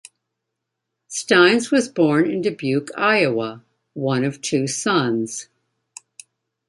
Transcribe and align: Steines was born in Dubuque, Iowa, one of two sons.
Steines 1.11 1.69
was 1.69 1.87
born 1.87 2.27
in 2.27 2.41
Dubuque, 2.41 2.89
Iowa, 2.97 3.63
one 3.93 4.23
of 4.23 4.41
two 4.41 4.65
sons. 4.65 5.47